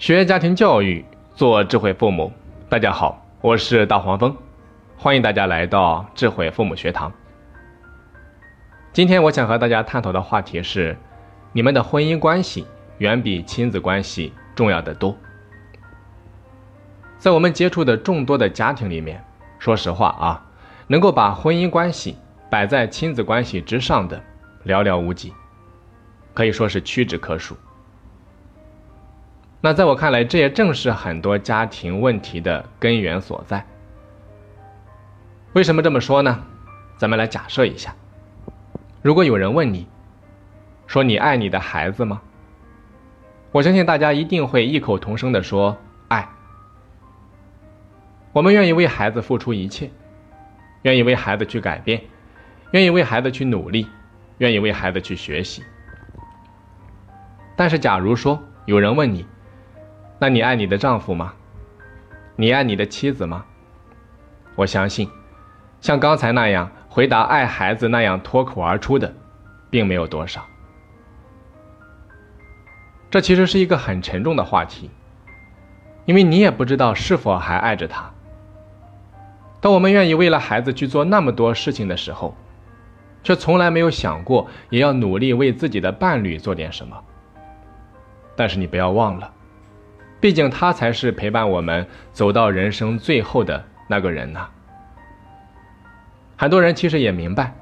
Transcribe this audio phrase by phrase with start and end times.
[0.00, 1.04] 学家庭教育，
[1.34, 2.32] 做智慧父母。
[2.70, 4.34] 大家好，我是大黄蜂，
[4.96, 7.12] 欢迎大家来到智慧父母学堂。
[8.94, 10.96] 今天我想和大家探讨的话题是：
[11.52, 12.66] 你们的婚姻关系
[12.96, 15.14] 远比亲子关系重要的多。
[17.18, 19.22] 在我们接触的众多的家庭里面，
[19.58, 20.42] 说实话啊，
[20.86, 22.16] 能够把婚姻关系
[22.48, 24.18] 摆在亲子关系之上的
[24.64, 25.34] 寥寥无几，
[26.32, 27.54] 可以说是屈指可数。
[29.60, 33.66] 那在我看来，这也正是很多家庭问题的根源所在。
[35.52, 36.42] 为什么这么说呢？
[36.96, 37.94] 咱们来假设一下，
[39.02, 39.86] 如果有人问你，
[40.86, 42.22] 说你爱你的孩子吗？
[43.52, 45.76] 我相信大家一定会异口同声的说
[46.08, 46.28] 爱。
[48.32, 49.90] 我们愿意为孩子付出一切，
[50.82, 52.00] 愿意为孩子去改变，
[52.70, 53.86] 愿意为孩子去努力，
[54.38, 55.62] 愿意为孩子去学习。
[57.56, 59.26] 但是，假如说有人问你，
[60.22, 61.32] 那你爱你的丈夫吗？
[62.36, 63.42] 你爱你的妻子吗？
[64.54, 65.08] 我相信，
[65.80, 69.14] 像刚才那样回答爱孩子那样脱口而出的，
[69.70, 70.44] 并没有多少。
[73.10, 74.90] 这其实是一个很沉重的话题，
[76.04, 78.10] 因为你也不知道是否还爱着他。
[79.62, 82.36] 当我们愿意为了孩子去做那么多事情的时候，
[83.22, 87.02] 却从来没有想过也要努力为自己的伴侣做点什么。
[88.36, 89.32] 但是你不要忘了。
[90.20, 94.48] 毕竟他才是陪伴我们走到人生最后的那个人呐。
[96.36, 97.54] 很多人其实也明白，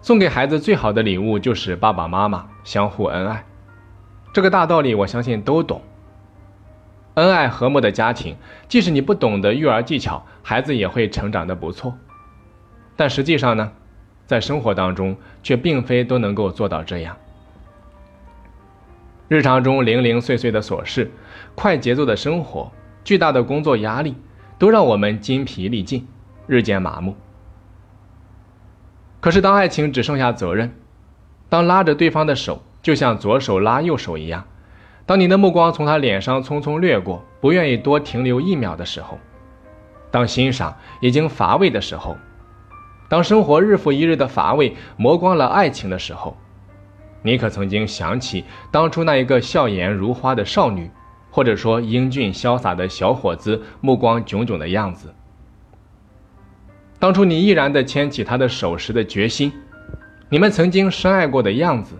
[0.00, 3.44] 送给孩子最好的礼物就是爸爸妈妈相互恩爱，
[4.32, 5.82] 这个大道理我相信都懂。
[7.14, 8.36] 恩爱和睦的家庭，
[8.68, 11.96] 即使你不懂得育儿技巧，孩子也会成长的不错。
[12.96, 13.72] 但实际上呢，
[14.26, 17.16] 在生活当中却并非都能够做到这样。
[19.28, 21.10] 日常中零零碎碎的琐事，
[21.54, 22.72] 快节奏的生活，
[23.04, 24.14] 巨大的工作压力，
[24.58, 26.08] 都让我们筋疲力尽，
[26.46, 27.14] 日渐麻木。
[29.20, 30.72] 可是，当爱情只剩下责任，
[31.50, 34.46] 当拉着对方的手就像左手拉右手一样，
[35.04, 39.18] 当你的目光从他脸上匆匆掠过，不愿意多停留一秒的时候，
[40.10, 42.16] 当欣赏已经乏味的时候，
[43.10, 46.34] 当生活日复一日的乏味磨光了爱情的时候。
[47.28, 50.90] 你可曾经想起当初那一个笑颜如花的少女，
[51.30, 55.14] 或者说英俊潇洒的小伙子，目光炯炯的样子？
[56.98, 59.52] 当初你毅然的牵起他的手时的决心，
[60.30, 61.96] 你们曾经深爱过的样子。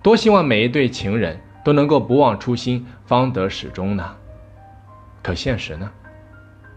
[0.00, 4.16] 多希望每一对情人都能够不忘初心，方得始终呢？
[5.22, 5.90] 可现实呢？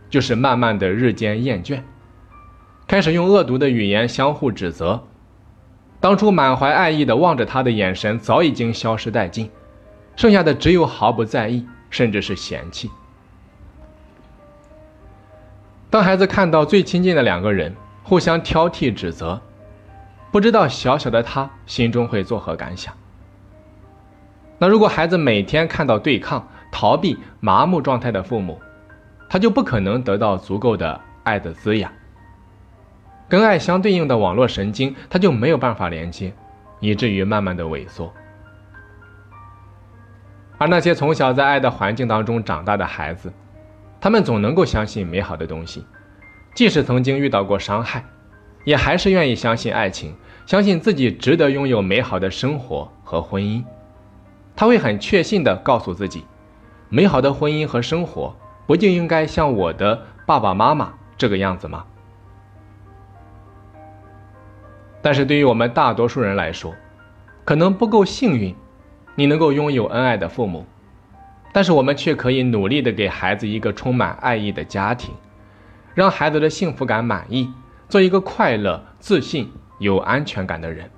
[0.09, 1.81] 就是慢慢的日渐厌倦，
[2.85, 5.01] 开始用恶毒的语言相互指责。
[6.03, 9.49] 当初满怀爱意的望着他的眼神早已经消失殆尽，
[10.17, 12.91] 剩下的只有毫不在意，甚至是嫌弃。
[15.89, 19.39] 当孩子看到最亲近的两个人互相挑剔指责，
[20.29, 22.93] 不知道小小的他心中会作何感想？
[24.57, 28.59] 那如果孩子每天看到对抗、逃避、麻木状态的父母，
[29.29, 31.89] 他就不可能得到足够的爱的滋养。
[33.27, 36.33] 跟爱相对应的网络神经，它就没有办法连接，
[36.79, 38.13] 以至于慢慢的萎缩。
[40.57, 43.33] 而那些从小在爱的环境当中长大的孩子，
[43.99, 45.85] 他们总能够相信美好的东西，
[46.53, 48.05] 即使曾经遇到过伤害，
[48.63, 53.63] 也还是愿意相信爱情，相信自己值得拥有美好的生活和婚姻。
[54.55, 56.23] 他会很确信的告诉自己，
[56.89, 58.35] 美好的婚姻和生活，
[58.67, 61.83] 不就应该像我的爸爸妈妈这个样子吗？
[65.03, 66.73] 但是对于我们大多数人来说，
[67.43, 68.55] 可能不够幸运，
[69.15, 70.65] 你能够拥有恩爱的父母，
[71.51, 75.13] 但是我们却可以努力的给孩子一个充满爱意的家庭，
[75.93, 77.51] 让孩子的幸福感满意，
[77.89, 80.89] 做一个快乐、自信、有安全感的人。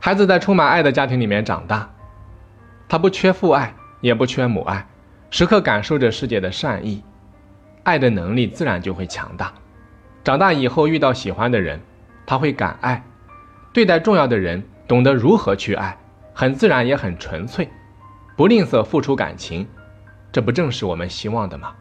[0.00, 1.88] 孩子在充满爱的家庭里面长大，
[2.88, 4.84] 他不缺父爱，也不缺母爱，
[5.30, 7.00] 时刻感受着世界的善意，
[7.84, 9.52] 爱的能力自然就会强大。
[10.22, 11.80] 长大以后遇到喜欢的人，
[12.26, 13.02] 他会敢爱，
[13.72, 15.96] 对待重要的人懂得如何去爱，
[16.34, 17.68] 很自然也很纯粹，
[18.36, 19.66] 不吝啬付出感情，
[20.30, 21.72] 这不正是我们希望的吗？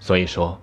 [0.00, 0.60] 所以说，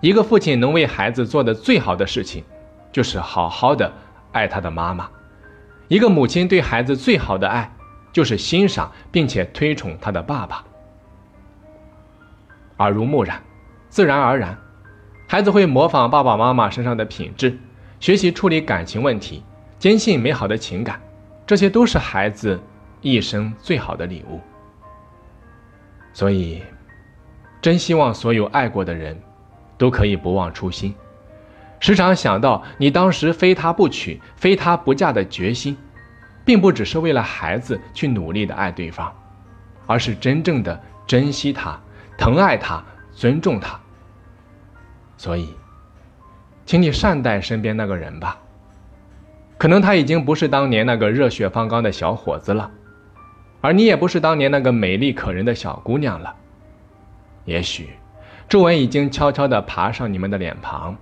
[0.00, 2.42] 一个父亲能为孩子做的最好的事情，
[2.90, 3.92] 就是好好的
[4.32, 5.04] 爱他的妈妈；
[5.88, 7.70] 一个母亲对孩子最好的爱，
[8.10, 10.64] 就是欣赏并且推崇他的爸爸。
[12.78, 13.40] 耳濡目染，
[13.90, 14.58] 自然而然。
[15.26, 17.58] 孩子会模仿爸爸妈妈身上的品质，
[17.98, 19.42] 学习处理感情问题，
[19.78, 21.00] 坚信美好的情感，
[21.46, 22.60] 这些都是孩子
[23.00, 24.40] 一生最好的礼物。
[26.12, 26.62] 所以，
[27.60, 29.18] 真希望所有爱过的人，
[29.76, 30.94] 都可以不忘初心，
[31.80, 35.76] 时常想到你当时非他不娶、非他不嫁的决心，
[36.44, 39.12] 并不只是为了孩子去努力的爱对方，
[39.86, 41.80] 而是真正的珍惜他、
[42.16, 43.80] 疼爱他、尊重他。
[45.16, 45.54] 所以，
[46.66, 48.38] 请你善待身边那个人吧。
[49.56, 52.70] 可能他已经不是当年那个热血方刚的小伙子了，
[53.60, 56.34] 而你也不是当年那个美丽可人的小姑娘了。
[57.44, 57.90] 也许，
[58.48, 60.96] 皱纹已经悄悄地爬上你们的脸庞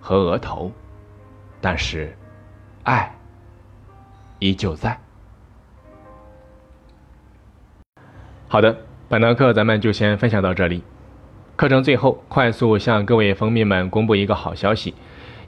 [0.00, 0.70] 和额头，
[1.60, 2.16] 但是，
[2.84, 3.12] 爱
[4.38, 4.96] 依旧在。
[8.46, 8.76] 好的，
[9.08, 10.84] 本堂课咱们就先分享到这里。
[11.56, 14.92] 课程最后，快速向各位蜂蜜们公布一个好消息。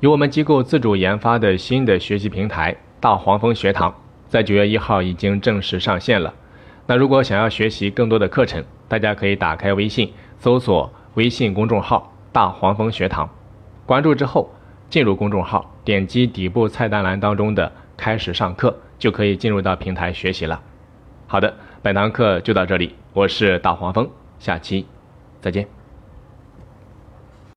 [0.01, 3.95] 由我们机构自主研发的新的学习平台“大黄蜂学堂”
[4.27, 6.33] 在九月一号已经正式上线了。
[6.87, 13.29] 那如果想要学习更多的课程，大家可以打开微信，搜索微信公众号“大黄蜂学堂”，
[13.85, 14.51] 关注之后
[14.89, 20.59] 进入公众号，点击底部菜单栏当中的“开始上课”，就可以进入到平台学习了。
[21.27, 24.09] 好的，本堂课就到这里，我是大黄蜂，
[24.39, 24.87] 下期
[25.43, 25.78] 再见。